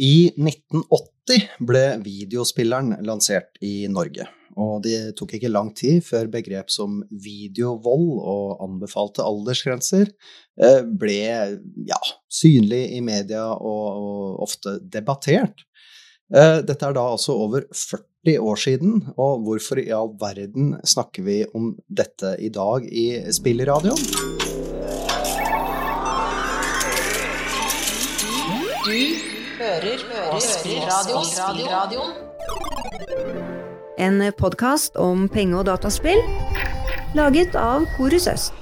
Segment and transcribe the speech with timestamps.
[0.00, 4.24] I 1980 ble videospilleren lansert i Norge.
[4.60, 11.20] Og det tok ikke lang tid før begrep som videovold og anbefalte aldersgrenser eh, ble
[11.86, 12.00] ja,
[12.32, 15.66] synlig i media og, og ofte debattert.
[16.34, 21.24] Eh, dette er da altså over 40 år siden, og hvorfor i all verden snakker
[21.28, 23.06] vi om dette i dag i
[23.36, 24.00] Spilleradioen?
[28.80, 29.29] Du
[29.70, 30.00] hører
[30.32, 32.14] på Spillradioen.
[33.98, 36.18] En podkast om penge- og dataspill
[37.14, 38.56] laget av Korus Øst.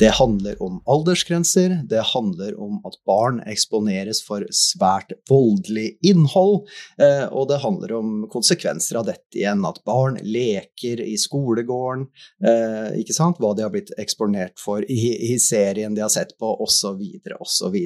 [0.00, 6.64] Det handler om aldersgrenser, det handler om at barn eksponeres for svært voldelig innhold,
[6.98, 9.62] eh, og det handler om konsekvenser av dette igjen.
[9.68, 12.08] At barn leker i skolegården,
[12.48, 13.38] eh, ikke sant?
[13.38, 14.98] hva de har blitt eksponert for i,
[15.34, 16.98] i serien de har sett på, osv.,
[17.38, 17.78] osv.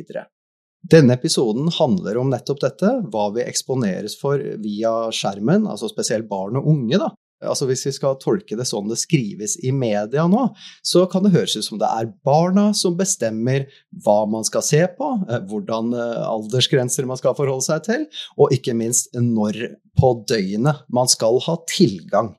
[0.86, 6.58] Denne episoden handler om nettopp dette, hva vi eksponeres for via skjermen, altså spesielt barn
[6.60, 7.00] og unge.
[7.00, 7.10] da.
[7.44, 10.46] Altså Hvis vi skal tolke det sånn det skrives i media nå,
[10.86, 13.66] så kan det høres ut som det er barna som bestemmer
[14.04, 18.06] hva man skal se på, eh, hvordan eh, aldersgrenser man skal forholde seg til,
[18.40, 19.60] og ikke minst når
[20.00, 22.34] på døgnet man skal ha tilgang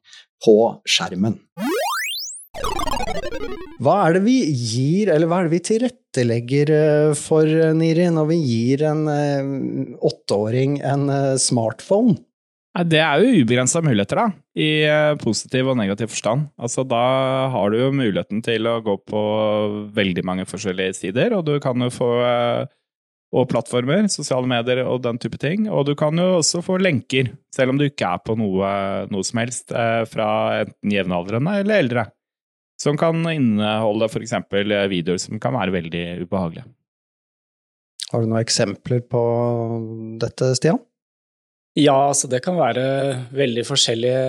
[0.45, 1.38] på skjermen.
[3.84, 8.32] Hva er det vi gir, eller hva er det vi tilrettelegger eh, for, Niri, når
[8.32, 9.04] vi gir en
[9.98, 12.18] åtteåring en smartphone?
[12.86, 14.26] Det er jo ubegrensa muligheter, da,
[14.58, 16.50] i eh, positiv og negativ forstand.
[16.62, 17.02] Altså, da
[17.50, 19.22] har du jo muligheten til å gå på
[19.96, 22.74] veldig mange forskjellige sider, og du kan jo få eh,
[23.36, 25.66] og plattformer, sosiale medier og den type ting.
[25.68, 28.70] Og du kan jo også få lenker, selv om du ikke er på noe,
[29.12, 30.30] noe som helst, eh, fra
[30.62, 32.06] enten jevnaldrende eller eldre.
[32.78, 34.36] Som kan inneholde f.eks.
[34.92, 36.67] videoer som kan være veldig ubehagelige.
[38.11, 39.22] Har du noen eksempler på
[40.22, 40.80] dette, Stian?
[41.78, 42.84] Ja, altså det kan være
[43.38, 44.22] veldig forskjellige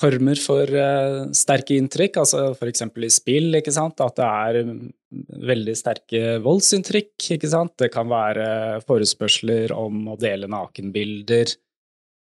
[0.00, 2.16] former for uh, sterke inntrykk.
[2.24, 2.82] Altså f.eks.
[2.82, 4.02] i spill, ikke sant.
[4.02, 4.80] At det er mm,
[5.46, 7.76] veldig sterke voldsinntrykk, ikke sant.
[7.78, 8.48] Det kan være
[8.88, 11.54] forespørsler om å dele nakenbilder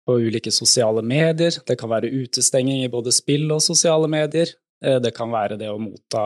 [0.07, 1.53] på ulike sosiale medier.
[1.67, 4.55] Det kan være utestenging i både spill og sosiale medier.
[4.83, 6.25] Uh, det kan være det å motta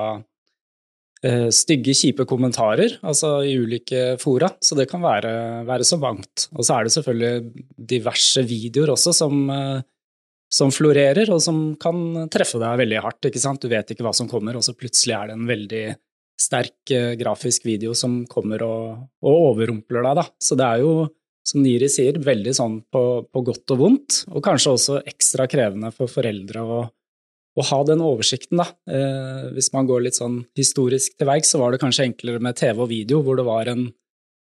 [1.25, 5.31] Eh, stygge, kjipe kommentarer altså i ulike fora, så det kan være,
[5.65, 6.45] være så mangt.
[6.53, 7.63] Og så er det selvfølgelig
[7.93, 9.79] diverse videoer også som, eh,
[10.53, 13.29] som, florerer, og som kan treffe deg veldig hardt.
[13.29, 13.61] ikke sant?
[13.61, 15.85] Du vet ikke hva som kommer, og så plutselig er det en veldig
[16.37, 20.27] sterk eh, grafisk video som kommer og, og overrumpler deg, da.
[20.37, 20.93] Så det er jo,
[21.47, 25.89] som Niri sier, veldig sånn på, på godt og vondt, og kanskje også ekstra krevende
[25.95, 26.83] for foreldre å
[27.57, 28.67] å ha den oversikten, da.
[28.89, 32.57] Eh, hvis man går litt sånn historisk til verks, så var det kanskje enklere med
[32.59, 33.87] TV og video, hvor det var en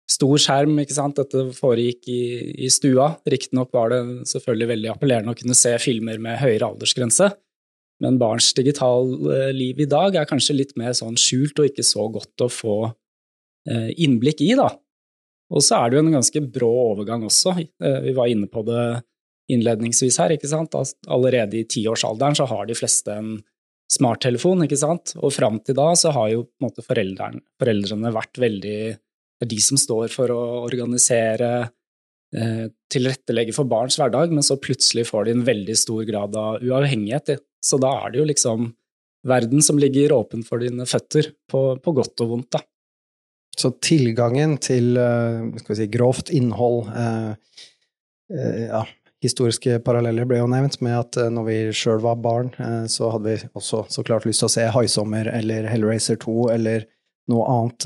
[0.09, 1.19] stor skjerm, ikke sant.
[1.19, 2.23] Dette foregikk i,
[2.63, 3.13] i stua.
[3.29, 7.31] Riktignok var det selvfølgelig veldig appellerende å kunne se filmer med høyere aldersgrense,
[8.03, 12.07] men barns digitale liv i dag er kanskje litt mer sånn skjult og ikke så
[12.11, 12.77] godt å få
[13.69, 14.71] eh, innblikk i, da.
[15.53, 17.55] Og så er det jo en ganske brå overgang også.
[17.59, 18.85] Eh, vi var inne på det
[19.51, 20.33] innledningsvis her.
[20.35, 20.75] ikke sant?
[21.07, 23.33] Allerede i tiårsalderen så har de fleste en
[23.93, 25.15] smarttelefon, ikke sant?
[25.19, 28.77] og fram til da så har jo på en måte foreldrene, vært veldig
[29.43, 31.67] Det er de som står for å organisere,
[32.31, 36.63] eh, tilrettelegge for barns hverdag, men så plutselig får de en veldig stor grad av
[36.63, 37.41] uavhengighet.
[37.59, 38.69] Så da er det jo liksom
[39.27, 42.61] verden som ligger åpen for dine føtter, på, på godt og vondt, da.
[43.59, 47.33] Så tilgangen til vi si, grovt innhold eh,
[48.31, 48.85] eh, ja,
[49.23, 53.03] historiske paralleller ble jo nevnt med at eh, når vi sjøl var barn, eh, så
[53.13, 56.79] hadde vi også så klart lyst til å se Haisommer eller Hellraiser 2 eller
[57.31, 57.81] noe annet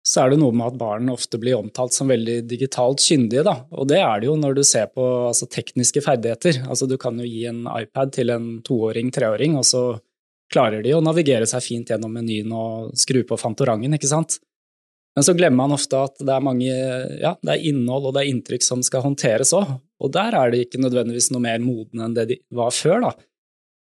[0.06, 3.58] Så er det noe med at barn ofte blir omtalt som veldig digitalt kyndige, da.
[3.76, 6.62] Og det er det jo når du ser på altså, tekniske ferdigheter.
[6.64, 9.82] Altså du kan jo gi en iPad til en toåring, treåring, og så
[10.50, 14.40] klarer de å navigere seg fint gjennom menyen og skru på Fantorangen, ikke sant.
[15.14, 16.72] Men så glemmer man ofte at det er mange,
[17.20, 20.52] ja, det er innhold og det er inntrykk som skal håndteres òg, og der er
[20.52, 23.12] de ikke nødvendigvis noe mer modne enn det de var før, da.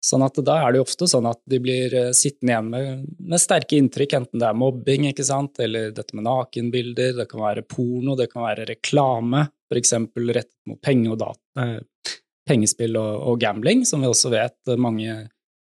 [0.04, 3.04] Sånn at da er det jo ofte sånn at de blir eh, sittende igjen med,
[3.24, 7.40] med, sterke inntrykk, enten det er mobbing, ikke sant, eller dette med nakenbilder, det kan
[7.46, 12.18] være porno, det kan være reklame, for eksempel rettet mot penge og data, eh,
[12.50, 15.22] pengespill og, og, gambling, som vi også vet mange,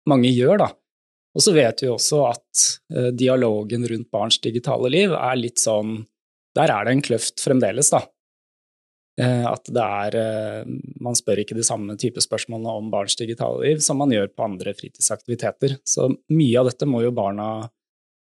[0.09, 0.69] mange gjør, da.
[1.37, 6.03] Og så vet vi også at eh, dialogen rundt barns digitale liv er litt sånn
[6.57, 8.05] Der er det en kløft fremdeles, da.
[9.17, 10.67] Eh, at det er eh,
[11.01, 14.45] Man spør ikke de samme type spørsmålene om barns digitale liv som man gjør på
[14.45, 15.79] andre fritidsaktiviteter.
[15.87, 17.67] Så mye av dette må jo barna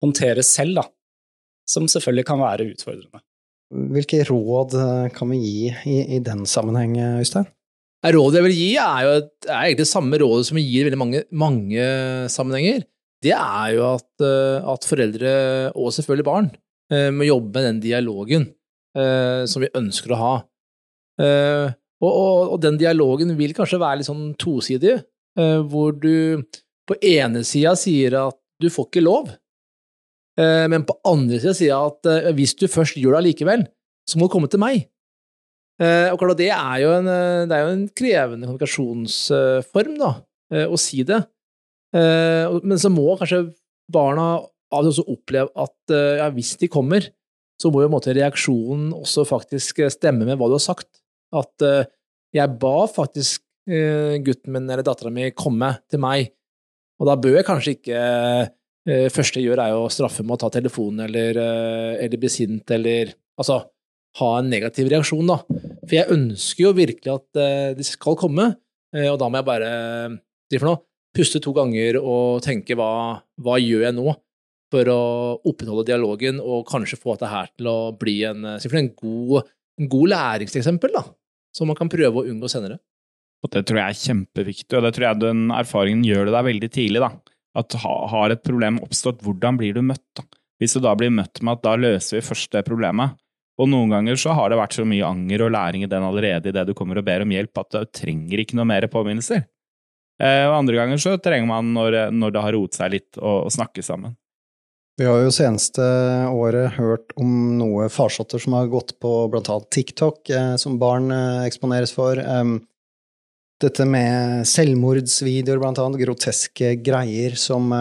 [0.04, 0.86] håndtere selv, da.
[1.68, 3.24] Som selvfølgelig kan være utfordrende.
[3.96, 7.50] Hvilke råd eh, kan vi gi i, i den sammenheng, Øystein?
[8.06, 10.84] Rådet jeg vil gi, er jo et, er egentlig det samme rådet som vi gir
[10.84, 11.88] i veldig mange, mange
[12.30, 12.84] sammenhenger
[13.26, 14.10] det er jo at,
[14.74, 15.32] at, foreldre,
[15.74, 16.50] og selvfølgelig barn,
[16.94, 18.50] eh, må jobbe med den dialogen
[18.98, 20.34] eh, som vi ønsker å ha.
[21.20, 24.98] Og, og, og den dialogen vil kanskje være litt sånn tosidig,
[25.70, 26.44] hvor du
[26.86, 29.32] på ene sida sier at du får ikke lov,
[30.36, 33.64] men på andre sida sier at hvis du først gjør det allikevel,
[34.08, 34.86] så må du komme til meg.
[35.80, 37.08] Og klart, det er jo en,
[37.50, 40.12] det er jo en krevende kommunikasjonsform, da,
[40.68, 41.22] å si det.
[41.96, 43.48] Men så må kanskje
[43.92, 44.36] barna
[44.76, 47.08] av og til oppleve at ja, hvis de kommer,
[47.62, 50.90] så må jo måte, reaksjonen også faktisk stemme med hva du har sagt.
[51.36, 51.90] At eh,
[52.36, 56.28] jeg ba faktisk gutten min eller dattera mi komme til meg,
[57.02, 58.02] og da bør jeg kanskje ikke
[59.10, 61.40] første jeg gjør, er å straffe med å ta telefonen eller,
[62.04, 63.58] eller bli sint eller Altså
[64.20, 65.40] ha en negativ reaksjon, da.
[65.82, 67.42] For jeg ønsker jo virkelig at
[67.80, 68.46] de skal komme,
[68.94, 69.72] og da må jeg bare
[70.54, 70.84] for noe,
[71.16, 74.14] puste to ganger og tenke hva, hva gjør jeg nå
[74.74, 75.02] for å
[75.46, 80.12] opprettholde dialogen og kanskje få dette her til å bli en, en god, en god
[80.12, 81.06] læringseksempel, da,
[81.56, 82.80] som man kan prøve å unngå senere.
[83.46, 86.48] Og Det tror jeg er kjempeviktig, og det tror jeg den erfaringen gjør det deg
[86.50, 87.04] veldig tidlig.
[87.04, 87.12] da.
[87.56, 90.04] At har et problem oppstått, hvordan blir du møtt?
[90.18, 90.26] da?
[90.60, 93.16] Hvis du da blir møtt med at da løser vi først det problemet,
[93.56, 96.50] og noen ganger så har det vært så mye anger og læring i den allerede
[96.50, 99.46] idet det du kommer og ber om hjelp, at du trenger ikke noe mer påminnelser.
[100.20, 103.48] Eh, og andre ganger så trenger man, når, når det har roet seg litt, å,
[103.52, 104.16] snakke sammen.
[104.96, 105.84] Vi har jo seneste
[106.32, 111.44] året hørt om noe farsotter som har gått på annet TikTok, eh, som barn eh,
[111.50, 112.22] eksponeres for.
[113.56, 117.72] Dette med selvmordsvideoer, blant annet, groteske greier som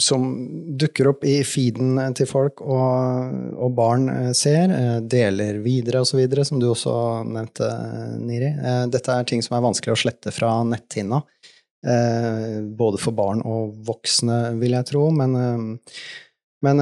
[0.00, 0.22] som
[0.78, 6.22] dukker opp i feeden til folk, og, og barn eh, ser, eh, deler videre osv.,
[6.48, 6.94] som du også
[7.28, 7.68] nevnte,
[8.22, 8.52] Niri.
[8.56, 11.20] Eh, dette er ting som er vanskelig å slette fra netthinna.
[11.86, 15.78] Både for barn og voksne, vil jeg tro, men,
[16.66, 16.80] men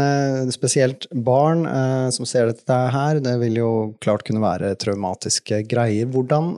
[0.54, 1.66] spesielt barn
[2.14, 6.08] som ser dette her, det vil jo klart kunne være traumatiske greier.
[6.08, 6.54] Hvordan,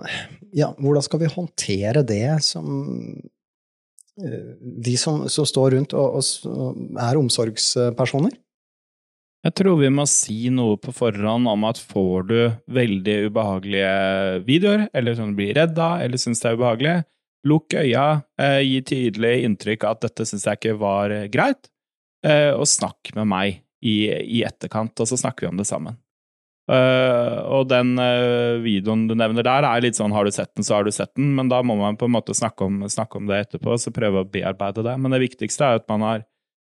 [0.54, 2.86] ja, hvordan skal vi håndtere det som
[4.16, 8.36] de som, som står rundt og, og, er omsorgspersoner?
[9.46, 12.38] Jeg tror vi må si noe på forhånd om at får du
[12.74, 13.92] veldig ubehagelige
[14.46, 16.96] videoer, eller som du blir redd av, eller syns det er ubehagelig,
[17.46, 18.06] lukk øya,
[18.40, 21.70] eh, gi tydelig inntrykk av at dette syns jeg ikke var greit,
[22.26, 25.98] eh, og snakk med meg i, i etterkant, og så snakker vi om det sammen.
[26.66, 30.66] Uh, og den uh, videoen du nevner der, er litt sånn har du sett den,
[30.66, 33.20] så har du sett den, men da må man på en måte snakke om, snakke
[33.20, 34.96] om det etterpå, så prøve å bearbeide det.
[34.98, 36.24] Men det viktigste er at man har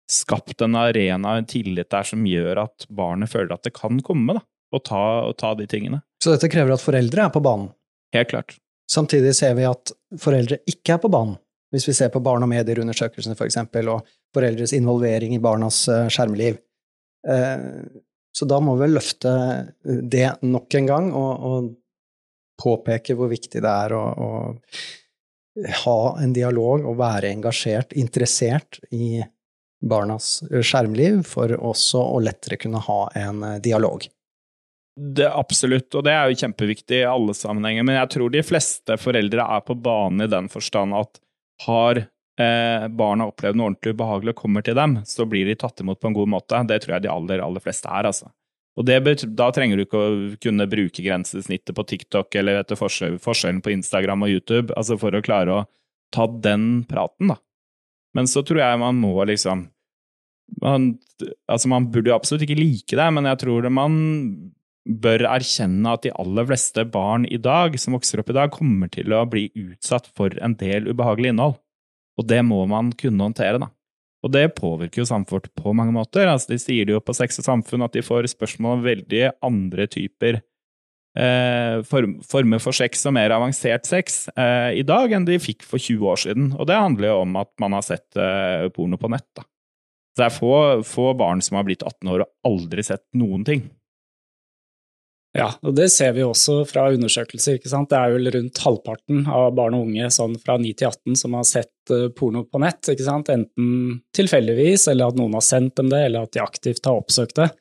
[0.09, 4.39] skapt en arena, en tillit der som gjør at barnet føler at det kan komme,
[4.39, 5.99] da, og ta, og ta de tingene.
[6.23, 7.73] Så dette krever at foreldre er på banen?
[8.15, 8.55] Helt klart.
[8.89, 11.37] Samtidig ser vi at foreldre ikke er på banen.
[11.69, 16.07] Hvis vi ser på barn og medier-undersøkelsene, for eksempel, og foreldres involvering i barnas uh,
[16.09, 16.57] skjermliv.
[18.39, 21.69] Så da må vi løfte eh, det nok en gang og, og
[22.59, 24.29] påpeke hvor viktig det er å, å,
[25.83, 29.19] ha en dialog og være engasjert, interessert i
[29.83, 34.05] barnas skjermliv, for også å lettere kunne ha en eh, dialog.
[34.99, 37.85] Det, absolutt, og det er jo kjempeviktig i alle sammenhenger.
[37.87, 41.21] Men jeg tror de fleste foreldre er på banen i den forstand at
[41.65, 45.79] har eh, barna opplevd noe ordentlig ubehagelig og kommer til dem, så blir de tatt
[45.83, 46.59] imot på en god måte.
[46.67, 48.31] Det tror jeg de aller, aller fleste er, altså.
[48.79, 48.99] Og det,
[49.35, 54.23] da trenger du ikke å kunne bruke grensesnittet på TikTok eller du, forskjellen på Instagram
[54.23, 55.65] og YouTube, altså for å klare å
[56.15, 57.39] ta den praten, da.
[58.15, 59.67] Men så tror jeg man må liksom
[60.63, 60.95] man,
[61.45, 63.97] Altså, man burde jo absolutt ikke like det, men jeg tror det man
[64.89, 68.89] bør erkjenne at de aller fleste barn i dag, som vokser opp i dag, kommer
[68.91, 71.59] til å bli utsatt for en del ubehagelig innhold.
[72.19, 73.69] Og det må man kunne håndtere, da.
[74.25, 76.27] Og det påvirker jo samfunnet på mange måter.
[76.27, 79.21] Altså, de sier det jo på Sex og samfunn at de får spørsmål om veldig
[79.45, 80.41] andre typer
[81.17, 85.63] eh, form, former for sex og mer avansert sex eh, i dag enn de fikk
[85.67, 86.51] for 20 år siden.
[86.57, 89.27] Og det handler jo om at man har sett eh, porno på nett.
[89.37, 89.47] da.
[90.19, 90.53] Det er få,
[90.83, 93.69] få barn som har blitt 18 år og aldri sett noen ting.
[95.37, 97.59] Ja, og det ser vi også fra undersøkelser.
[97.59, 97.91] ikke sant?
[97.91, 101.35] Det er vel rundt halvparten av barn og unge sånn fra 9 til 18 som
[101.37, 102.81] har sett eh, porno på nett.
[102.89, 103.29] ikke sant?
[103.29, 107.37] Enten tilfeldigvis, eller at noen har sendt dem det, eller at de aktivt har oppsøkt
[107.43, 107.51] det.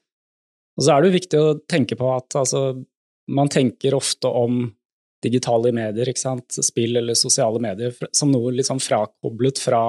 [0.79, 2.63] Og så er det jo viktig å tenke på at altså,
[3.29, 4.65] man tenker ofte om
[5.25, 6.61] digitale medier, ikke sant?
[6.65, 9.83] spill eller sosiale medier, som noe liksom frakoblet fra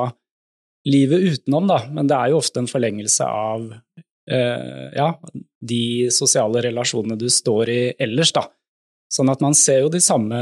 [0.90, 1.84] livet utenom, da.
[1.94, 3.70] Men det er jo ofte en forlengelse av
[4.32, 5.20] Eh, ja,
[5.60, 8.48] de sosiale relasjonene du står i ellers, da.
[9.10, 10.40] Sånn at man ser jo de samme,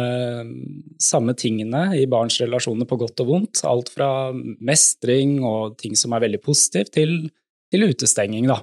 [0.99, 3.61] samme, tingene i barns relasjoner på godt og vondt.
[3.63, 7.21] Alt fra mestring og ting som er veldig positivt, til,
[7.71, 8.59] til utestenging, da.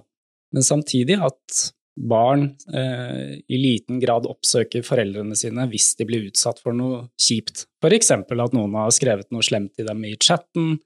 [0.54, 6.60] Men samtidig at barn eh, i liten grad oppsøker foreldrene sine hvis de blir utsatt
[6.62, 7.64] for noe kjipt.
[7.82, 10.76] For eksempel at noen har skrevet noe slemt til dem i chatten,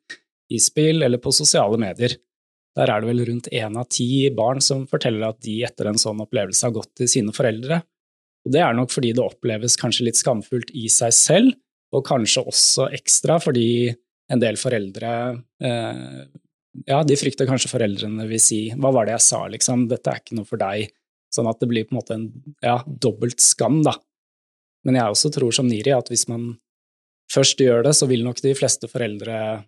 [0.48, 2.14] i spill eller på sosiale medier.
[2.78, 5.98] Der er det vel rundt én av ti barn som forteller at de etter en
[5.98, 7.80] sånn opplevelse har gått til sine foreldre.
[8.46, 11.56] Og det er nok fordi det oppleves kanskje litt skamfullt i seg selv,
[11.92, 13.88] og kanskje også ekstra fordi
[14.28, 15.10] en del foreldre
[15.64, 16.20] eh,
[16.86, 20.20] Ja, de frykter kanskje foreldrene vil si 'hva var det jeg sa', liksom, 'dette er
[20.20, 20.92] ikke noe for deg'.
[21.34, 22.28] Sånn at det blir på en måte en
[22.62, 23.96] ja, dobbelt skam, da.
[24.84, 26.58] Men jeg også tror som Niri at hvis man
[27.32, 29.64] først gjør det, så vil nok de fleste foreldre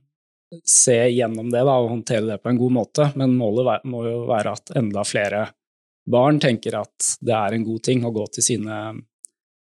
[0.66, 4.24] se gjennom det da, og håndtere det på en god måte, men målet må jo
[4.30, 5.46] være at enda flere
[6.10, 8.76] barn tenker at det er en god ting å gå til sine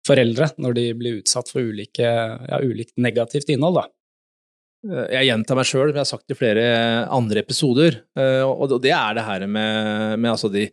[0.04, 3.80] foreldre når de blir utsatt for ulike, ja, ulikt negativt innhold.
[3.80, 3.86] Da.
[5.14, 6.64] Jeg gjentar meg sjøl, men jeg har sagt det i flere
[7.08, 10.68] andre episoder, eh, og det er det her med, med altså de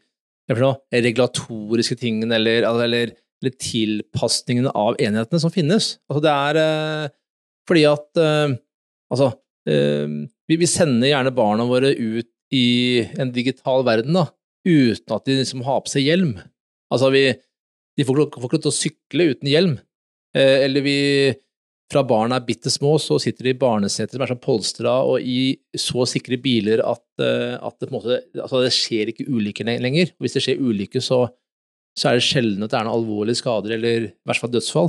[0.52, 5.94] regulatoriske tingene eller, eller, eller tilpasningene av enhetene som finnes.
[6.12, 7.14] Altså det er eh,
[7.70, 8.60] fordi at eh,
[9.12, 9.26] Altså,
[9.66, 14.26] vi, sender gjerne barna våre ut i en digital verden da,
[14.68, 16.34] uten at de liksom har på seg hjelm.
[16.92, 17.24] Altså, vi,
[17.98, 19.78] de får ikke lov til å sykle uten hjelm.
[20.38, 21.00] Eh, eller vi
[21.92, 25.26] Fra barna er bitte små, så sitter de i barneseter som er sånn polstra og
[25.28, 30.14] i så sikre biler at, eh, at det, måte, altså det skjer ikke ulykker lenger.
[30.16, 31.26] Og hvis det skjer ulykker, så,
[32.00, 34.88] så er det sjelden at det er noen alvorlige skader eller i hvert fall dødsfall.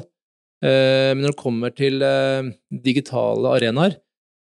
[0.62, 2.06] Eh, men når det kommer til
[2.86, 3.98] digitale arenaer,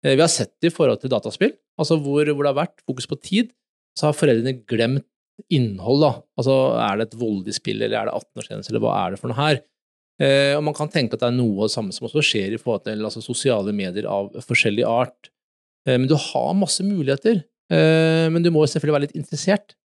[0.06, 3.08] vi har sett det i forhold til dataspill, altså hvor, hvor, det har vært fokus
[3.10, 3.48] på tid,
[3.98, 5.06] så har foreldrene glemt
[5.50, 6.02] innhold.
[6.02, 6.12] da.
[6.38, 9.30] Altså, Er det et voldelig spill, eller er det 18-årsgrense, eller hva er det for
[9.30, 9.60] noe her?
[10.18, 12.54] Eh, og Man kan tenke at det er noe av det samme som også skjer
[12.54, 15.30] i forhold til altså, sosiale medier av forskjellig art.
[15.86, 19.76] Eh, men du har masse muligheter, eh, men du må selvfølgelig være litt interessert.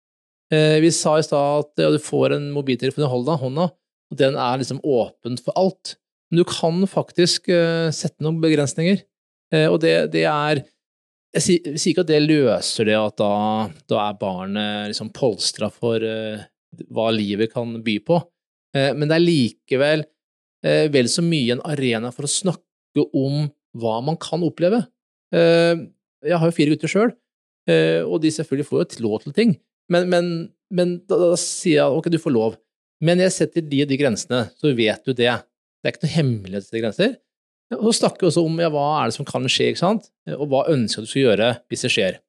[0.53, 3.69] Eh, vi sa i stad at ja, du får en mobiltelefon i hånda,
[4.13, 5.97] og den er liksom åpen for alt.
[6.31, 9.05] Men du kan faktisk eh, sette noen begrensninger.
[9.53, 10.63] Eh, og det, det er
[11.33, 13.35] jeg sier, ikke at det løser det at da,
[13.89, 16.43] da er barnet liksom polstra for uh,
[16.93, 21.65] hva livet kan by på, uh, men det er likevel uh, vel så mye en
[21.73, 23.47] arena for å snakke om
[23.81, 24.83] hva man kan oppleve.
[25.33, 27.13] jeg har jo fire gutter sjøl,
[28.05, 29.55] og de selvfølgelig får jo lov til ting,
[29.89, 30.27] men, men,
[30.69, 32.59] men da, da, sier jeg ok, du får lov,
[33.01, 35.33] men jeg setter de og de grensene, så vet du det.
[35.81, 37.17] Det er ikke noe hemmelighetsgrenser.
[37.17, 37.32] Og
[37.73, 40.11] så snakker vi også om ja, hva er det som kan skje, ikke sant?
[40.37, 42.21] og hva ønsker du skal gjøre hvis det skjer.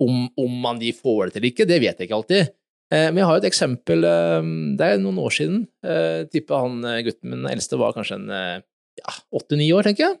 [0.00, 2.52] Om, om man de får det til eller ikke, det vet jeg ikke alltid.
[2.90, 4.06] Eh, men jeg har et eksempel.
[4.06, 5.60] Eh, det er noen år siden.
[5.86, 8.64] Eh, tipper han gutten min eldste var kanskje en
[9.30, 10.18] åtte-ni ja, år, tenker jeg.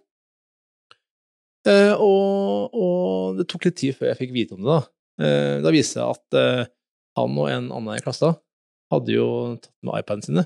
[2.00, 4.78] Og, og, det tok litt tid før jeg fikk vite om det.
[5.20, 5.32] Da,
[5.66, 6.70] da viste det seg at
[7.18, 8.30] han og en annen i klassa
[8.90, 9.26] hadde jo
[9.60, 10.44] tatt med iPadene sine.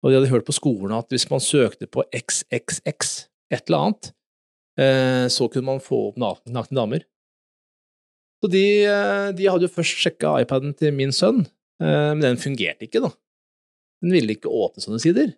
[0.00, 3.10] Og de hadde hørt på skolen at hvis man søkte på XXX
[3.50, 4.10] et eller annet,
[4.80, 7.04] eh, så kunne man få opp nakne damer.
[8.40, 11.44] Så de, eh, de, hadde jo først sjekka iPaden til min sønn,
[11.82, 13.12] eh, men den fungerte ikke, da.
[14.00, 15.34] Den ville ikke åpne sånne sider.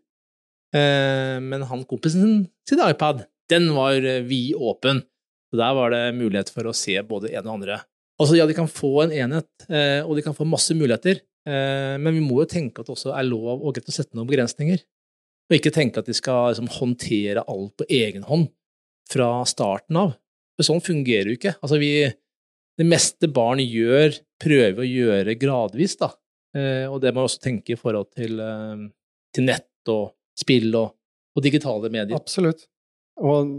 [0.72, 5.02] Men han kompisen sin iPad, den var vid åpen.
[5.50, 7.82] Så der var det mulighet for å se både en og andre.
[8.22, 9.50] Altså, ja, de kan få en enhet,
[10.06, 13.26] og de kan få masse muligheter, men vi må jo tenke at det også er
[13.28, 14.80] lov og greit å sette noen begrensninger.
[15.52, 18.48] Og ikke tenke at de skal liksom, håndtere alt på egen hånd
[19.12, 20.14] fra starten av.
[20.56, 21.52] For sånn fungerer jo ikke.
[21.60, 22.08] Altså, vi,
[22.80, 26.08] det meste barn gjør, prøver å gjøre gradvis, da.
[26.56, 28.88] Eh, og det må man også tenke i forhold til, eh,
[29.36, 30.96] til nett og spill og,
[31.36, 32.16] og, digitale medier.
[32.16, 32.64] Absolutt.
[33.20, 33.52] Og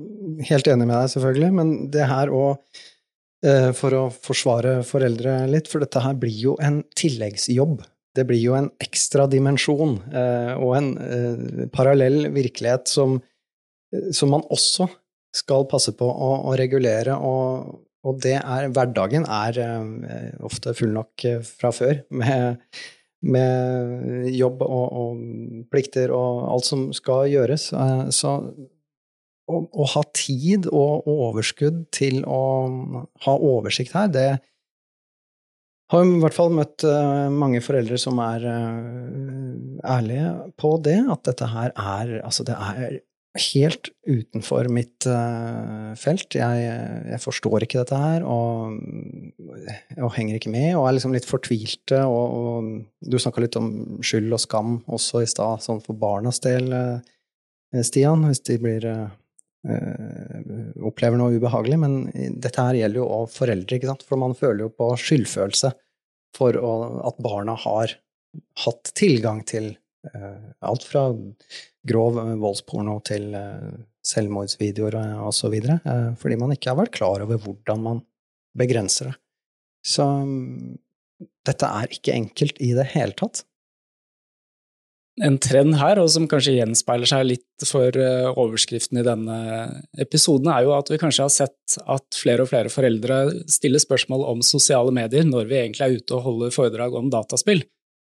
[0.50, 2.82] helt enig med deg, selvfølgelig, men det her òg
[3.46, 7.84] eh, for å forsvare foreldre litt, for dette her blir jo en tilleggsjobb.
[8.13, 13.17] Det blir jo en ekstra dimensjon eh, og en eh, parallell virkelighet som,
[14.13, 14.89] som man også
[15.34, 19.58] skal passe på å, å regulere, og, og, det er Hverdagen er
[20.46, 22.62] ofte full nok fra før, med,
[23.25, 25.25] med jobb og, og,
[25.74, 27.72] plikter og alt som skal gjøres.
[28.13, 28.36] Så
[29.50, 32.41] å, å, ha tid og overskudd til å
[33.25, 34.29] ha oversikt her, det
[35.92, 41.25] har i hvert fall møtt uh, mange foreldre som er uh, ærlige på det, at
[41.28, 43.02] dette her er Altså, det er
[43.50, 46.38] helt utenfor mitt uh, felt.
[46.38, 46.68] Jeg,
[47.10, 48.78] jeg, forstår ikke dette her, og,
[49.98, 52.04] og, henger ikke med, og er liksom litt fortvilte.
[52.06, 53.74] Og, og du snakka litt om
[54.06, 56.70] skyld og skam også i stad, sånn for barnas del,
[57.82, 58.86] Stian, hvis de blir
[59.63, 60.40] Eh,
[60.88, 61.96] opplever noe ubehagelig, men
[62.42, 64.06] dette her gjelder jo også foreldre, ikke sant?
[64.08, 65.74] for man føler jo på skyldfølelse
[66.38, 66.74] for å,
[67.10, 67.96] at barna har
[68.63, 69.74] hatt tilgang til
[70.10, 71.08] uh, alt fra
[71.86, 73.70] grov voldsporno til uh,
[74.08, 74.98] selvmordsvideoer
[75.54, 78.02] videre, uh, fordi man ikke har vært klar over hvordan man
[78.58, 79.18] begrenser det.
[79.86, 80.74] Så um,
[81.46, 83.44] dette er ikke enkelt i det hele tatt
[85.22, 89.38] en trend her, og som kanskje gjenspeiler seg litt for eh, overskriften i denne
[90.01, 93.20] episoden, er jo at vi kanskje har sett at flere og flere foreldre
[93.51, 97.62] stiller spørsmål om sosiale medier når vi egentlig er ute og holder foredrag om dataspill.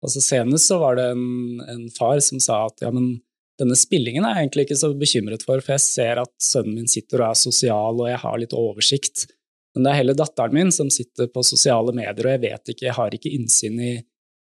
[0.06, 1.26] Altså Senest så var det en,
[1.68, 3.18] en far som sa at ja, men
[3.60, 6.92] denne spillingen er jeg egentlig ikke så bekymret for, for jeg ser at sønnen min
[6.92, 9.28] sitter og er sosial, og jeg har litt oversikt.
[9.76, 12.88] Men det er heller datteren min som sitter på sosiale medier, og jeg vet ikke,
[12.88, 13.94] jeg har ikke innsyn i,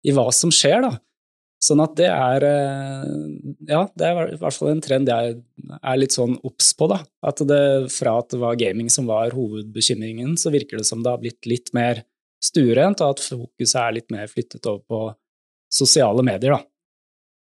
[0.07, 0.93] i hva som skjer, da.
[1.59, 3.07] Sånn at det er eh,
[3.67, 5.39] Ja, det er i hvert fall en trend jeg
[5.79, 7.01] er litt sånn obs på, da.
[7.27, 11.11] At det fra at det var gaming som var hovedbekymringen, så virker det som det
[11.11, 12.05] har blitt litt mer
[12.45, 15.03] stuerent, og at fokuset er litt mer flyttet over på
[15.75, 16.63] sosiale medier, da.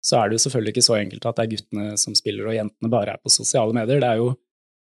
[0.05, 2.55] Så er det jo selvfølgelig ikke så enkelt at det er guttene som spiller og
[2.55, 3.99] jentene bare er på sosiale medier.
[4.01, 4.31] Det er jo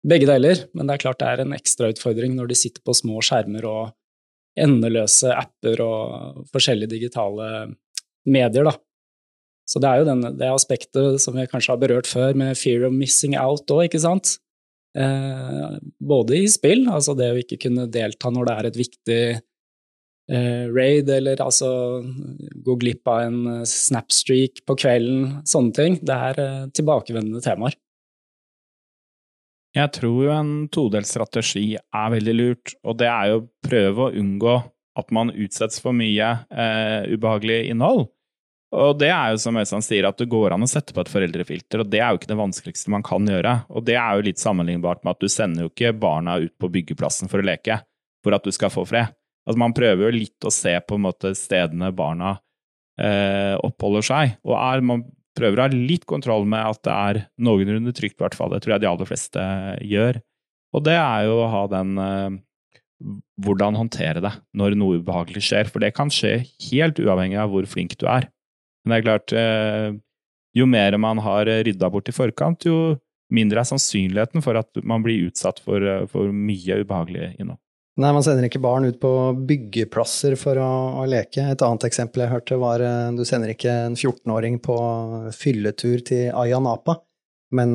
[0.07, 2.95] begge deler, men det er klart det er en ekstra utfordring når de sitter på
[2.95, 3.95] små skjermer og
[4.61, 7.49] endeløse apper og forskjellige digitale
[8.29, 8.77] medier, da.
[9.67, 12.87] Så det er jo den, det aspektet som vi kanskje har berørt før, med fear
[12.87, 14.37] of missing out òg, ikke sant?
[14.97, 19.23] Eh, både i spill, altså det å ikke kunne delta når det er et viktig
[19.35, 21.71] eh, raid, eller altså
[22.65, 25.99] gå glipp av en eh, snapstreak på kvelden, sånne ting.
[26.01, 27.77] Det er eh, tilbakevendende temaer.
[29.77, 34.07] Jeg tror jo en todelt strategi er veldig lurt, og det er jo å prøve
[34.07, 34.57] å unngå
[34.97, 38.07] at man utsettes for mye eh, ubehagelig innhold.
[38.75, 41.11] Og det er jo som Øystein sier, at det går an å sette på et
[41.11, 43.53] foreldrefilter, og det er jo ikke det vanskeligste man kan gjøre.
[43.71, 46.71] Og det er jo litt sammenlignbart med at du sender jo ikke barna ut på
[46.75, 47.79] byggeplassen for å leke
[48.27, 49.15] for at du skal få fred.
[49.47, 52.35] Altså Man prøver jo litt å se på måte stedene barna
[52.99, 57.21] eh, oppholder seg, og er, man prøver å ha litt kontroll med at det er
[57.47, 58.51] noenlunde trygt, i hvert fall.
[58.51, 59.47] Det tror jeg de aller fleste
[59.85, 60.19] gjør.
[60.75, 62.39] Og det er jo å ha den eh,
[63.45, 67.69] hvordan håndtere det når noe ubehagelig skjer, for det kan skje helt uavhengig av hvor
[67.71, 68.27] flink du er.
[68.87, 69.99] Men det er klart, eh,
[70.57, 72.97] jo mer man har rydda bort i forkant, jo
[73.35, 77.59] mindre er sannsynligheten for at man blir utsatt for, eh, for mye ubehagelig innhold.
[77.99, 79.11] Nei, man sender ikke barn ut på
[79.49, 81.41] byggeplasser for å, å, leke.
[81.41, 84.77] Et annet eksempel jeg hørte, var eh, du sender ikke en 14-åring på
[85.35, 87.01] fylletur til Ayanapa,
[87.57, 87.75] men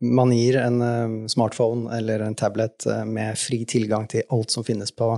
[0.00, 5.10] man gir en smartphone eller en tablet med fri tilgang til alt som finnes på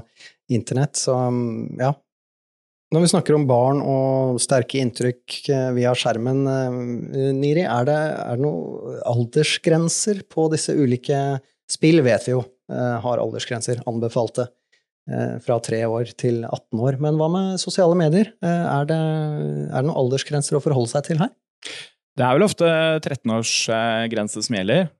[0.51, 0.97] internett.
[0.99, 1.93] Så mm, ja,
[2.95, 7.97] når vi snakker om barn og sterke inntrykk eh, via skjermen, eh, Niri, er det,
[8.23, 11.19] er det noen aldersgrenser på disse ulike
[11.69, 12.01] spill?
[12.07, 12.41] Vet vi jo
[12.73, 14.51] eh, har aldersgrenser, anbefalte,
[15.41, 16.99] fra 3 år til 18 år.
[17.01, 18.29] Men hva med sosiale medier?
[18.45, 21.31] Er det, er det noen aldersgrenser å forholde seg til her?
[22.13, 24.91] Det er vel ofte 13-årsgrense som gjelder.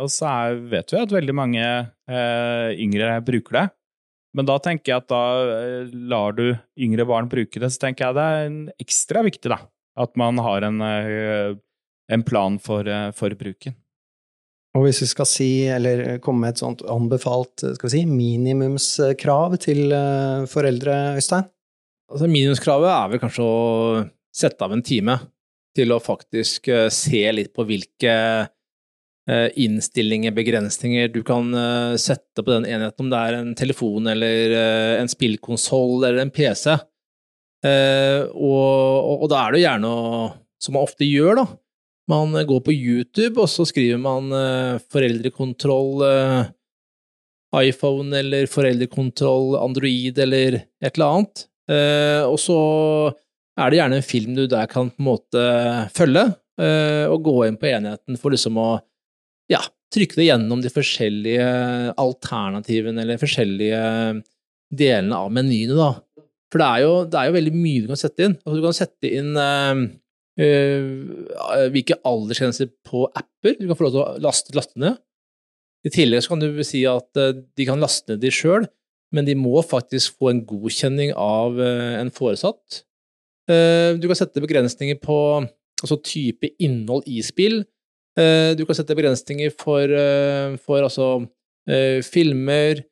[0.00, 0.30] og så
[0.72, 1.66] vet vi at veldig mange
[2.80, 3.66] yngre bruker det.
[4.34, 6.48] Men da tenker jeg at da eh, lar du
[6.80, 9.60] yngre barn bruke det, så tenker jeg det er ekstra viktig da,
[10.00, 11.54] at man har en, eh,
[12.12, 13.76] en plan for, eh, for, bruken.
[14.74, 19.54] Og hvis vi skal si, eller komme med et sånt anbefalt skal vi si, minimumskrav
[19.62, 19.94] til
[20.50, 21.46] foreldre, Øystein?
[22.10, 24.02] Altså Minimumskravet er vel kanskje å
[24.34, 25.14] sette av en time
[25.78, 28.53] til å faktisk se litt på hvilke Eh,
[29.30, 34.56] innstillinger, begrensninger du kan eh, sette på den enheten, om det er en telefon eller
[34.58, 36.76] eh, en spillkonsoll eller en PC.
[37.64, 39.90] Og, og, da er det gjerne,
[40.60, 41.44] som man ofte gjør, da,
[42.12, 44.28] man går på YouTube, og så skriver man
[44.92, 46.04] foreldrekontroll
[47.62, 51.44] iPhone eller foreldrekontroll, Android eller et eller annet.
[51.70, 52.58] Eh, og så
[53.60, 55.44] er det gjerne en film du der kan på en måte
[55.94, 56.26] følge,
[56.60, 58.68] eh, og gå inn på enheten for liksom å
[59.52, 59.60] ja,
[59.94, 61.48] trykke det gjennom de forskjellige
[62.00, 63.82] alternativene eller forskjellige
[64.74, 65.90] delene av menyene, da.
[66.52, 68.36] For det er jo, det er jo veldig mye du kan sette inn.
[68.40, 69.82] Altså, du kan sette inn øh,
[71.74, 75.00] hvilke aldersgrenser på apper du kan få lov til å laste, laste ned.
[75.84, 78.64] I tillegg så kan du si at uh, de kan laste ned de sjøl,
[79.12, 82.80] men de må faktisk få en godkjenning av en foresatt.
[83.46, 85.18] Du kan sette begrensninger på
[85.84, 87.60] altså type innhold i spill.
[88.14, 89.90] Du kan sette begrensninger for,
[90.62, 91.06] for altså,
[92.06, 92.84] filmer,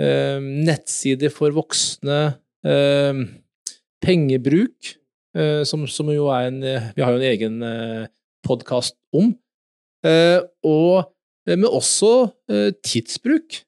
[0.00, 2.22] nettsider for voksne,
[4.02, 4.94] pengebruk,
[5.36, 6.60] eh, som, som, jo er en
[6.96, 8.10] Vi har jo en egen eh,
[8.46, 9.32] podkast om.
[10.06, 11.12] Eh, og,
[11.46, 12.32] men også
[12.86, 13.62] tidsbruk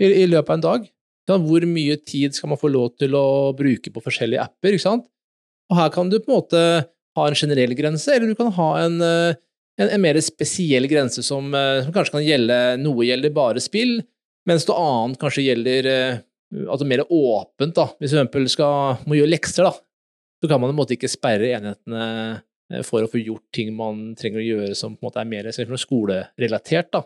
[0.00, 0.88] i, i, løpet av en dag.
[1.30, 4.78] Hvor mye tid skal man få lov til å bruke på forskjellige apper?
[5.70, 6.62] Og her kan du på en måte
[7.18, 8.96] ha en generell grense, eller du kan ha en,
[9.78, 14.00] en, en mer spesiell grense som, som, kanskje kan gjelde Noe gjelder bare spill,
[14.48, 15.88] mens noe annet kanskje gjelder
[16.66, 17.86] altså mer åpent, da.
[18.00, 18.58] Hvis du f.eks.
[19.06, 19.74] må gjøre lekser, da,
[20.40, 22.04] så kan man på en måte ikke sperre enhetene
[22.72, 25.30] eh, for å få gjort ting man trenger å gjøre som på en måte er
[25.30, 26.90] mer skolerelatert.
[26.96, 27.04] da.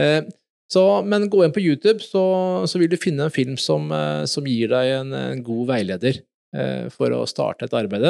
[0.00, 0.22] Eh,
[0.70, 2.22] så, men gå inn på YouTube, så,
[2.66, 6.22] så, vil du finne en film som, eh, som gir deg en, en, god veileder
[6.94, 8.04] for å starte et arbeid.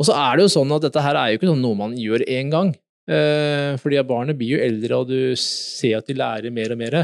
[0.00, 1.96] Og så er det jo sånn at dette her er jo ikke sånn noe man
[1.98, 2.70] gjør én gang.
[3.02, 6.96] Fordi barnet blir jo eldre, og du ser at de lærer mer og mer.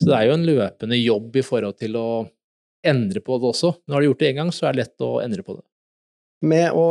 [0.00, 2.08] Så det er jo en løpende jobb i forhold til å
[2.86, 3.72] endre på det også.
[3.86, 5.64] Du har gjort det én gang, så er det lett å endre på det.
[6.46, 6.84] Med å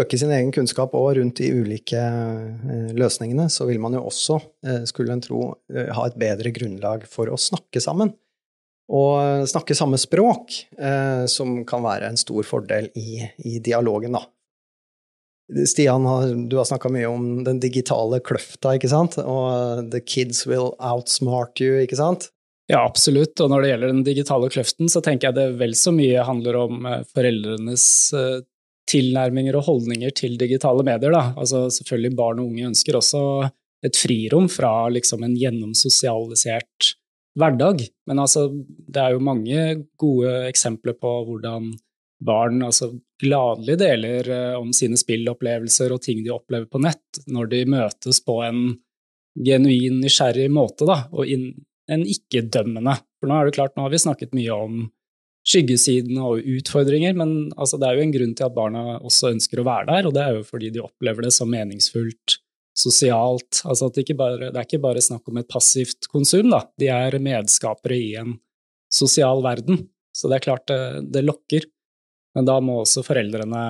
[0.00, 4.38] øke sin egen kunnskap og rundt de ulike eh, løsningene, så vil man jo også,
[4.66, 8.14] eh, skulle en tro, eh, ha et bedre grunnlag for å snakke sammen.
[8.94, 10.52] Og snakke samme språk,
[11.32, 14.20] som kan være en stor fordel i, i dialogen, da.
[15.68, 16.06] Stian,
[16.48, 19.18] du har snakka mye om den digitale kløfta, ikke sant?
[19.20, 22.30] Og the kids will outsmart you, ikke sant?
[22.70, 23.36] Ja, absolutt.
[23.44, 26.60] Og når det gjelder den digitale kløften, så tenker jeg det vel så mye handler
[26.62, 28.40] om eh, foreldrenes eh,
[28.88, 31.12] tilnærminger og holdninger til digitale medier.
[31.12, 31.34] Da.
[31.36, 33.22] Altså selvfølgelig barn og unge ønsker også
[33.84, 36.94] et frirom fra liksom en gjennomsosialisert
[37.36, 37.84] hverdag.
[38.08, 38.46] Men altså,
[38.88, 39.64] det er jo mange
[40.00, 41.74] gode eksempler på hvordan
[42.24, 47.52] barn altså, gladelig deler uh, om sine spillopplevelser og ting de opplever på nett, når
[47.52, 48.66] de møtes på en
[49.34, 52.96] genuin, nysgjerrig måte, da, og en ikke-dømmende.
[53.18, 54.84] For nå er det klart, nå har vi snakket mye om
[55.44, 59.60] skyggesidene og utfordringer, men altså, det er jo en grunn til at barna også ønsker
[59.60, 62.38] å være der, og det er jo fordi de opplever det som meningsfullt,
[62.74, 63.60] sosialt.
[63.68, 66.64] Altså at det, bare, det er ikke bare snakk om et passivt konsum, da.
[66.80, 68.38] De er medskapere i en
[68.92, 69.84] sosial verden.
[70.14, 70.80] Så det er klart det,
[71.14, 71.68] det lokker.
[72.34, 73.62] Men da må også foreldrene,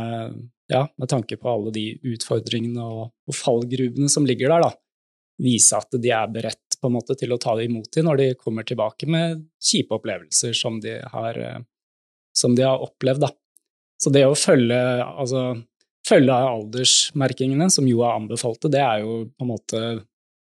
[0.72, 4.72] ja, med tanke på alle de utfordringene og, og fallgruvene som ligger der, da,
[5.44, 8.20] vise at de er beredt på en måte til å ta det imot dem når
[8.20, 11.40] de kommer tilbake med kjipe opplevelser som de har,
[12.36, 13.26] som de har opplevd.
[13.26, 13.30] Da.
[14.00, 15.46] Så det å følge, altså,
[16.06, 19.84] følge aldersmerkingene, som jo er anbefalte, det er jo på en måte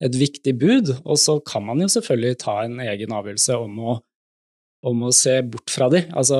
[0.03, 0.91] et viktig bud.
[1.03, 3.95] Og så kan man jo selvfølgelig ta en egen avgjørelse om å,
[4.91, 6.11] om å se bort fra dem.
[6.17, 6.39] Altså,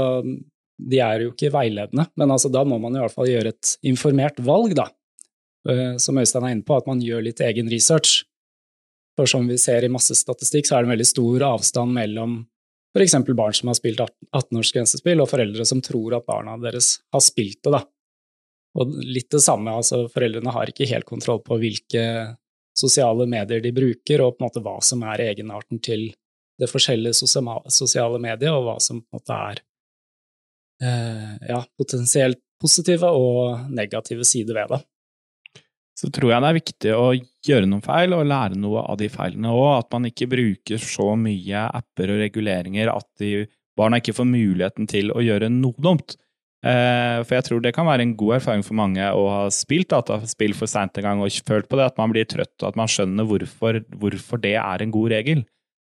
[0.78, 3.76] de er jo ikke veiledende, men altså, da må man i hvert fall gjøre et
[3.88, 4.90] informert valg, da.
[5.70, 8.24] Eh, som Øystein er inne på, at man gjør litt egen research.
[9.16, 12.42] For som vi ser i masse statistikk, så er det en veldig stor avstand mellom
[12.96, 13.16] f.eks.
[13.36, 17.76] barn som har spilt 18-årsgrensespill, og foreldre som tror at barna deres har spilt det,
[17.76, 17.84] da.
[18.76, 22.04] Og litt det samme, altså foreldrene har ikke helt kontroll på hvilke
[22.76, 26.10] sosiale medier de bruker, og på en måte hva som er egenarten til
[26.60, 29.64] det forskjellige sosiale mediet, og hva som på en måte er
[30.84, 34.82] ja, potensielt positive og negative sider ved det.
[35.96, 37.06] Så tror jeg det er viktig å
[37.48, 39.70] gjøre noen feil og lære noe av de feilene òg.
[39.78, 43.46] At man ikke bruker så mye apper og reguleringer at de,
[43.80, 46.18] barna ikke får muligheten til å gjøre noe dumt.
[46.66, 49.94] Eh, for jeg tror det kan være en god erfaring for mange å ha spilt
[49.94, 52.80] dataspill for seint en gang og følt på det, at man blir trøtt og at
[52.80, 55.46] man skjønner hvorfor, hvorfor det er en god regel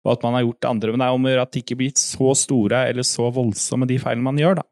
[0.02, 0.92] og at man har gjort det andre.
[0.92, 3.86] Men det er om å gjøre at de ikke blir så store eller så voldsomme,
[3.90, 4.62] de feilene man gjør.
[4.62, 4.66] da.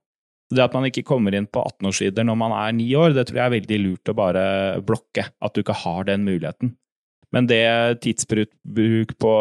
[0.50, 3.38] Det at man ikke kommer inn på 18-årssider når man er ni år, det tror
[3.38, 4.44] jeg er veldig lurt å bare
[4.86, 5.28] blokke.
[5.46, 6.74] At du ikke har den muligheten.
[7.30, 9.34] Men det tidsbruk på,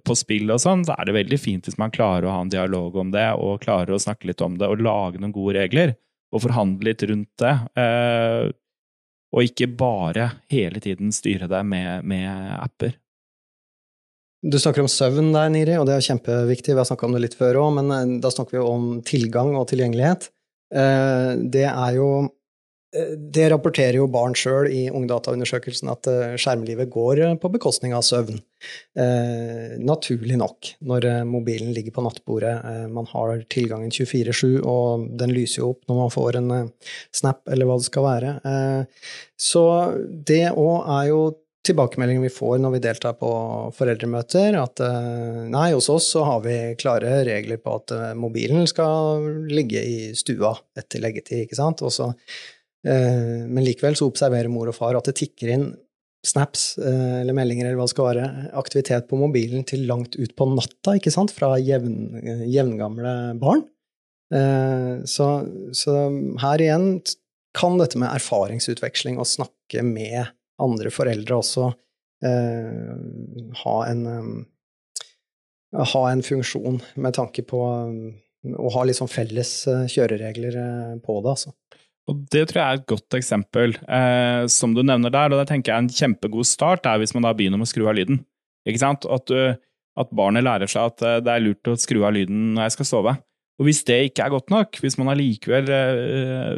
[0.00, 2.52] på spill og sånn, så er det veldig fint hvis man klarer å ha en
[2.52, 5.94] dialog om det, og klarer å snakke litt om det, og lage noen gode regler.
[6.32, 7.52] Og forhandle litt rundt det.
[7.76, 8.48] Eh,
[9.32, 12.96] og ikke bare hele tiden styre det med, med apper.
[14.42, 16.74] Du snakker om søvn der, Niri, og det er kjempeviktig.
[16.74, 19.54] Vi har snakka om det litt før òg, men eh, da snakker vi om tilgang
[19.54, 20.32] og tilgjengelighet.
[20.74, 22.08] Eh, det er jo
[22.96, 26.10] eh, Det rapporterer jo barn sjøl i Ungdataundersøkelsen at
[26.42, 28.42] skjermlivet går på bekostning av søvn.
[29.82, 32.52] Naturlig nok, når mobilen ligger på nattbordet.
[32.94, 36.52] Man har tilgangen 24-7, og den lyser jo opp når man får en
[37.14, 38.34] snap, eller hva det skal være.
[39.38, 39.64] Så
[40.30, 41.22] det òg er jo
[41.66, 43.28] tilbakemeldingen vi får når vi deltar på
[43.76, 48.66] foreldremøter, at eh, nei, hos oss så har vi klare regler på at eh, mobilen
[48.70, 52.10] skal ligge i stua etter leggetid, ikke sant, Også,
[52.88, 55.70] eh, men likevel så observerer mor og far at det tikker inn
[56.22, 58.26] snaps eller meldinger eller hva det skal være,
[58.60, 61.96] aktivitet på mobilen til langt ut på natta, ikke sant, fra jevn,
[62.46, 63.64] jevngamle barn.
[64.30, 65.26] Så,
[65.74, 65.96] så
[66.44, 66.86] her igjen
[67.58, 70.30] kan dette med erfaringsutveksling og snakke med
[70.62, 71.68] andre foreldre også
[72.26, 72.92] eh,
[73.62, 79.88] ha, en, eh, ha en funksjon med tanke på eh, å ha liksom felles eh,
[79.90, 80.58] kjøreregler
[81.04, 81.54] på det, altså.
[82.10, 85.30] Og Det tror jeg er et godt eksempel, eh, som du nevner der.
[85.30, 87.86] og det tenker jeg En kjempegod start er hvis man da begynner med å skru
[87.86, 88.24] av lyden.
[88.66, 89.06] Ikke sant?
[89.06, 89.54] At, du,
[89.98, 92.90] at barnet lærer seg at det er lurt å skru av lyden når jeg skal
[92.90, 93.14] sove.
[93.60, 96.56] Og hvis det ikke er godt nok, hvis man allikevel eh,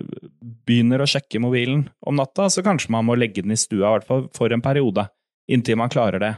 [0.65, 3.93] begynner å sjekke mobilen om natta, så kanskje man må legge den i stua, i
[3.97, 5.09] hvert fall for en periode,
[5.51, 6.35] inntil man klarer det.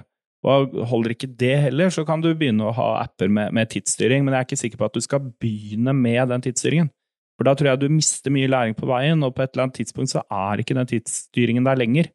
[0.47, 4.25] Og holder ikke det heller, så kan du begynne å ha apper med, med, tidsstyring,
[4.25, 6.91] men jeg er ikke sikker på at du skal begynne med den tidsstyringen.
[7.37, 9.81] For da tror jeg du mister mye læring på veien, og på et eller annet
[9.83, 12.09] tidspunkt så er ikke den tidsstyringen der lenger.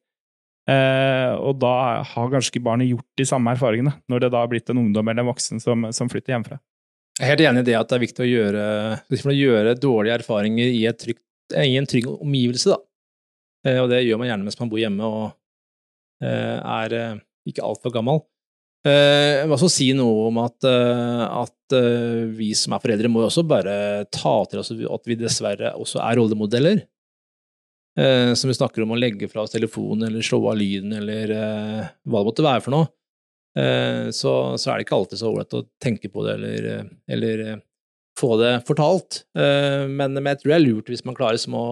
[0.70, 1.76] Eh, og da
[2.08, 5.12] har kanskje ikke barnet gjort de samme erfaringene, når det da har blitt en ungdom
[5.12, 6.58] eller en voksen som, som flytter hjemmefra.
[7.20, 8.64] Jeg er helt enig i det at det er viktig å gjøre,
[9.12, 12.72] å gjøre dårlige erfaringer i, trygt, i, en trygg omgivelse.
[12.72, 12.80] Da.
[13.68, 15.26] Eh, og det gjør man gjerne mens man bor hjemme og
[16.26, 17.20] eh, er eh,
[17.52, 18.24] ikke altfor gammel.
[18.82, 21.74] Jeg vil også si noe om at, at,
[22.34, 23.76] vi som er foreldre, må også bare
[24.10, 26.82] ta til oss at vi dessverre også er rollemodeller.
[28.34, 32.24] Som vi snakker om å legge fra oss telefonen eller slå av lyden eller hva
[32.24, 32.90] det måtte være for noe.
[33.58, 37.44] Eh, så, så, er det ikke alltid så ålreit å tenke på det eller, eller,
[37.48, 37.60] eh,
[38.20, 39.24] få det fortalt.
[39.36, 41.66] Eh, men, men, jeg tror det er lurt hvis man klarer som å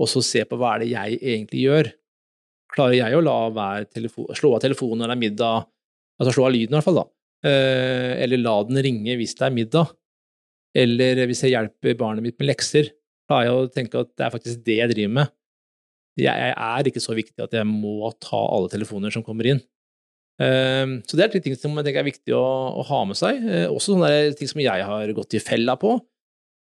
[0.00, 1.92] også se på hva er det jeg egentlig gjør.
[2.74, 5.66] Klarer jeg å la være slå av telefonen når det er middag,
[6.20, 7.06] altså slå av lyden i hvert fall, da,
[7.50, 9.90] eller la den ringe hvis det er middag,
[10.78, 12.92] eller hvis jeg hjelper barnet mitt med lekser,
[13.26, 15.34] klarer jeg å tenke at det er faktisk det jeg driver med.
[16.22, 19.60] Jeg er ikke så viktig at jeg må ta alle telefoner som kommer inn.
[20.40, 22.44] Ehm, så det er ting som jeg tenker er viktig å,
[22.80, 23.42] å ha med seg.
[23.44, 25.98] Eh, også sånne ting som jeg har gått i fella på.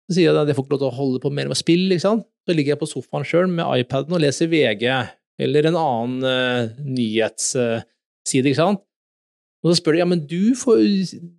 [0.10, 1.88] Så sier jeg at jeg får ikke lov til å holde på mer med spill,
[1.88, 2.28] ikke sant.
[2.48, 4.88] Så ligger jeg på sofaen sjøl med iPaden og leser VG
[5.42, 8.82] eller en annen uh, nyhetsside, ikke sant.
[9.62, 10.82] Og så spør de ja, men du får,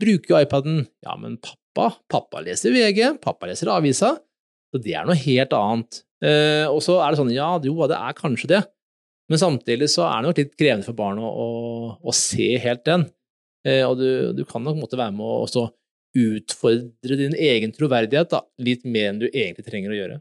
[0.00, 0.80] bruker jo iPaden.
[1.04, 4.14] Ja, men pappa, pappa leser VG, pappa leser avisa.
[4.72, 6.02] Så det er noe helt annet.
[6.22, 8.62] Uh, og så er det sånn, ja, jo, det er kanskje det.
[9.32, 11.46] Men samtidig så er det nok litt krevende for barn å, å,
[11.96, 13.08] å se helt den.
[13.64, 15.48] Eh, og du, du, kan nok måtte være med å
[16.12, 20.20] utfordre din egen troverdighet da, litt mer enn du egentlig trenger å gjøre.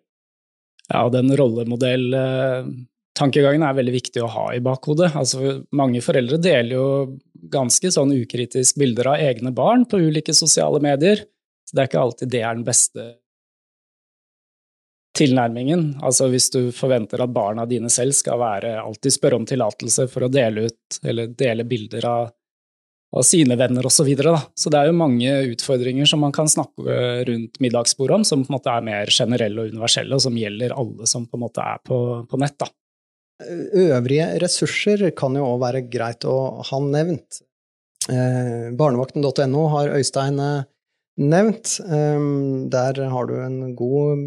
[0.87, 5.11] Ja, og den rollemodelltankegangen er veldig viktig å ha i bakhodet.
[5.19, 7.19] Altså, mange foreldre deler jo
[7.51, 11.17] ganske sånn ukritisk bilder av egne barn på ulike sosiale medier.
[11.67, 13.20] Så det er ikke alltid det er den beste
[15.17, 15.87] tilnærmingen.
[16.03, 20.27] Altså hvis du forventer at barna dine selv skal være, alltid spørre om tillatelse for
[20.27, 22.31] å dele ut eller dele bilder av,
[23.11, 24.01] av sine venner osv.
[24.01, 28.27] Så, videre, så det er jo mange utfordringer som man kan snakke rundt middagsbordet om,
[28.27, 31.39] som på en måte er mer generelle og universelle, og som gjelder alle som på
[31.39, 31.99] en måte er på,
[32.31, 32.57] på nett.
[32.61, 32.71] da.
[33.41, 36.35] Øvrige ressurser kan jo òg være greit å
[36.67, 37.41] ha nevnt.
[38.09, 40.63] Eh, barnevakten.no har Øystein eh,
[41.21, 41.77] nevnt.
[41.85, 44.19] Ehm, der har du en god,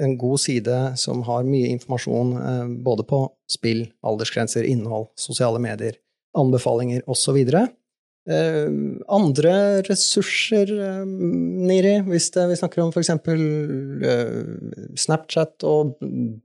[0.00, 5.98] en god, side som har mye informasjon eh, både på spill, aldersgrenser, innhold, sosiale medier,
[6.38, 7.38] anbefalinger osv.
[8.30, 9.54] Ehm, andre
[9.88, 11.14] ressurser, ehm,
[11.66, 13.10] Niri, hvis det, vi snakker om f.eks.
[13.10, 14.34] Eh,
[15.00, 15.96] Snapchat og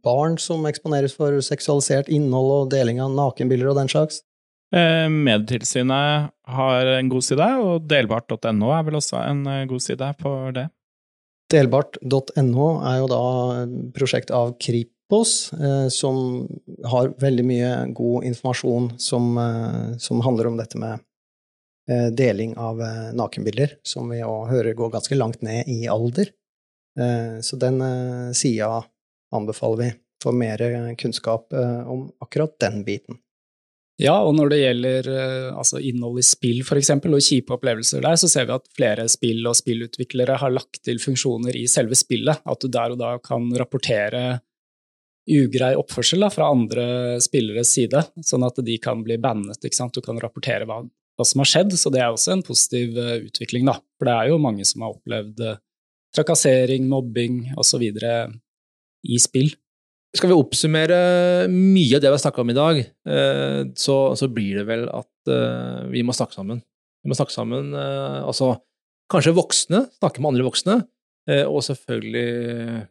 [0.05, 4.23] barn som eksponeres for seksualisert innhold og deling av nakenbilder og den slags?
[4.75, 10.09] Eh, Medietilsynet har en god side, og delbart.no er vel også en eh, god side
[10.19, 10.65] for det.
[11.53, 13.21] Delbart.no er jo da
[13.95, 16.43] prosjekt av Kripos, eh, som
[16.91, 19.37] har veldig mye god informasjon som,
[20.01, 21.03] som handler om dette med
[22.17, 22.79] deling av
[23.13, 26.31] nakenbilder, som vi òg hører går ganske langt ned i alder.
[27.45, 27.77] Så den
[28.33, 28.79] sida
[29.29, 29.89] anbefaler vi
[30.23, 30.63] for mer
[30.97, 33.19] kunnskap om akkurat den biten.
[34.01, 38.17] Ja, og når det gjelder eh, altså innhold i spill eksempel, og kjipe opplevelser der,
[38.19, 42.43] så ser vi at flere spill og spillutviklere har lagt til funksjoner i selve spillet.
[42.43, 44.41] At du der og da kan rapportere
[45.31, 46.85] ugrei oppførsel da, fra andre
[47.23, 49.17] spilleres side, sånn at de kan bli
[49.73, 49.95] sant?
[49.95, 53.15] Du kan rapportere hva, hva som har skjedd, så det er også en positiv uh,
[53.23, 53.65] utvikling.
[53.65, 53.79] da.
[53.97, 55.57] For det er jo mange som har opplevd uh,
[56.15, 57.87] trakassering, mobbing osv.
[59.05, 59.55] i spill.
[60.15, 60.97] Skal vi oppsummere
[61.51, 64.87] mye av det vi har snakka om i dag, uh, så, så, blir det vel
[64.93, 65.11] at
[65.89, 66.59] vi må snakke sammen.
[67.01, 68.51] Vi må snakke sammen, altså
[69.09, 70.75] kanskje voksne, snakke med andre voksne,
[71.49, 72.83] og selvfølgelig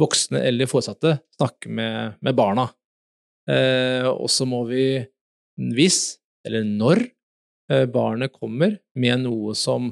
[0.00, 2.70] voksne eller foresatte snakke med, med barna.
[3.50, 5.02] Eh, og så må vi,
[5.74, 7.02] hvis eller når
[7.72, 9.90] eh, barnet kommer med noe som